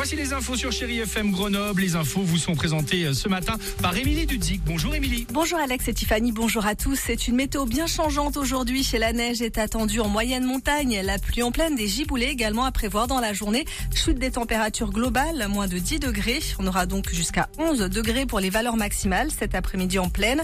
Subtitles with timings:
[0.00, 1.82] Voici les infos sur Chéri FM Grenoble.
[1.82, 4.62] Les infos vous sont présentées euh, ce matin par Émilie Dudzik.
[4.64, 5.26] Bonjour Émilie.
[5.30, 6.98] Bonjour Alex et Tiffany, bonjour à tous.
[6.98, 8.82] C'est une météo bien changeante aujourd'hui.
[8.82, 11.02] Chez la neige est attendue en moyenne montagne.
[11.04, 13.66] La pluie en pleine, des giboulées également à prévoir dans la journée.
[13.94, 16.40] Chute des températures globales, moins de 10 degrés.
[16.58, 20.42] On aura donc jusqu'à 11 degrés pour les valeurs maximales cet après-midi en pleine.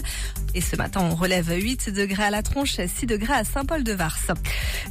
[0.53, 4.19] Et ce matin, on relève 8 degrés à la tronche, 6 degrés à Saint-Paul-de-Vars.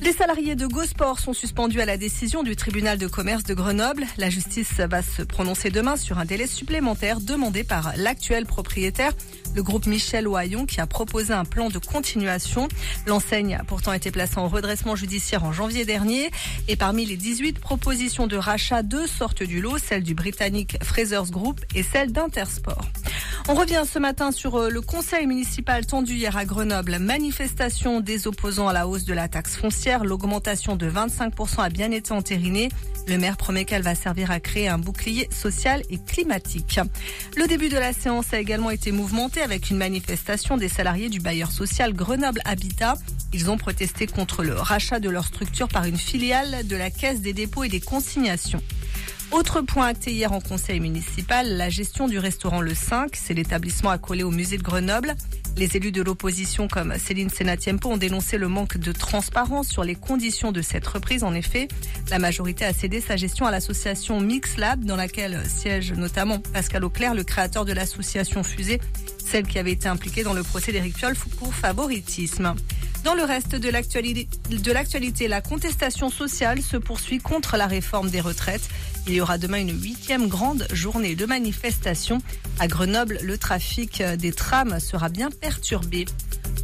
[0.02, 4.06] Les salariés de GoSport sont suspendus à la décision du tribunal de commerce de Grenoble.
[4.16, 9.12] La justice va se prononcer demain sur un délai supplémentaire demandé par l'actuel propriétaire,
[9.54, 12.68] le groupe Michel Oyon, qui a proposé un plan de continuation.
[13.06, 16.30] L'enseigne a pourtant été placée en redressement judiciaire en janvier dernier.
[16.68, 21.30] Et parmi les 18 propositions de rachat, deux sortent du lot, celle du britannique Frasers
[21.30, 22.86] Group et celle d'Intersport.
[23.48, 26.98] On revient ce matin sur euh, le conseil municipal tendu hier à Grenoble.
[26.98, 30.04] Manifestation des opposants à la hausse de la taxe foncière.
[30.04, 32.70] L'augmentation de 25% a bien été entérinée.
[33.06, 36.80] Le maire promet qu'elle va servir à créer un bouclier social et climatique.
[37.36, 41.20] Le début de la séance a également été mouvementé avec une manifestation des salariés du
[41.20, 42.94] bailleur social Grenoble Habitat.
[43.32, 47.20] Ils ont protesté contre le rachat de leur structure par une filiale de la Caisse
[47.20, 48.62] des dépôts et des consignations.
[49.32, 53.16] Autre point acté hier en conseil municipal, la gestion du restaurant Le 5.
[53.16, 55.14] C'est l'établissement accolé au musée de Grenoble.
[55.56, 59.96] Les élus de l'opposition comme Céline Senatiempo ont dénoncé le manque de transparence sur les
[59.96, 61.24] conditions de cette reprise.
[61.24, 61.66] En effet,
[62.10, 67.14] la majorité a cédé sa gestion à l'association MixLab dans laquelle siège notamment Pascal Auclair,
[67.14, 68.80] le créateur de l'association Fusée,
[69.24, 72.54] celle qui avait été impliquée dans le procès d'Éric Piolle pour favoritisme.
[73.06, 73.70] Dans le reste de
[74.72, 78.68] l'actualité, la contestation sociale se poursuit contre la réforme des retraites.
[79.06, 82.18] Il y aura demain une huitième grande journée de manifestation.
[82.58, 86.06] À Grenoble, le trafic des trams sera bien perturbé.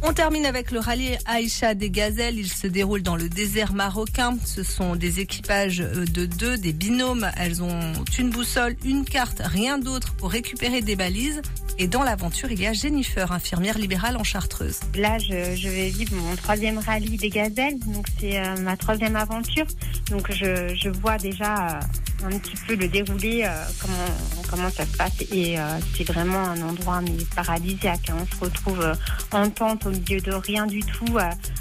[0.01, 2.37] On termine avec le rallye Aïcha des Gazelles.
[2.37, 4.37] Il se déroule dans le désert marocain.
[4.45, 7.25] Ce sont des équipages de deux, des binômes.
[7.37, 11.41] Elles ont une boussole, une carte, rien d'autre pour récupérer des balises.
[11.79, 14.79] Et dans l'aventure, il y a Jennifer, infirmière libérale en Chartreuse.
[14.95, 19.65] Là, je, vais vivre mon troisième rallye des gazelles, donc c'est euh, ma troisième aventure.
[20.11, 21.79] Donc je, je vois déjà euh,
[22.23, 25.21] un petit peu le déroulé, euh, comment, comment ça se passe.
[25.31, 25.57] Et
[25.95, 28.09] c'est vraiment un endroit mais paradisiaque.
[28.09, 28.17] Hein.
[28.21, 28.93] On se retrouve
[29.31, 31.17] en tente au milieu de rien du tout,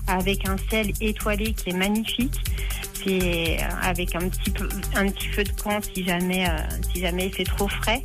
[0.06, 2.38] avec un ciel étoilé qui est magnifique.
[3.04, 6.46] C'est avec un petit, peu, un petit feu de camp si jamais,
[6.92, 8.04] si jamais il fait trop frais.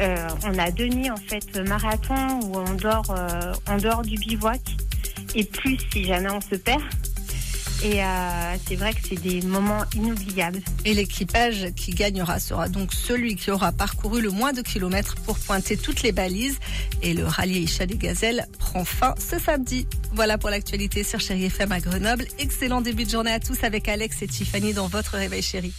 [0.00, 4.16] Euh, on a deux nuits en fait marathon où on dort euh, en dehors du
[4.16, 4.60] bivouac
[5.34, 6.82] et plus si jamais on se perd.
[7.84, 10.60] Et euh, c'est vrai que c'est des moments inoubliables.
[10.84, 15.38] Et l'équipage qui gagnera sera donc celui qui aura parcouru le moins de kilomètres pour
[15.38, 16.58] pointer toutes les balises.
[17.02, 19.86] Et le rallye Isha des Gazelles prend fin ce samedi.
[20.12, 22.26] Voilà pour l'actualité sur Chéri FM à Grenoble.
[22.38, 25.72] Excellent début de journée à tous avec Alex et Tiffany dans votre réveil chéri.